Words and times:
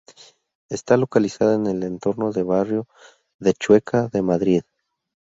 Está 0.69 0.97
localizada 0.97 1.53
en 1.53 1.67
el 1.67 1.83
entorno 1.83 2.31
de 2.31 2.41
barrio 2.41 2.87
de 3.37 3.53
Chueca 3.53 4.07
de 4.07 4.23
Madrid. 4.23 4.63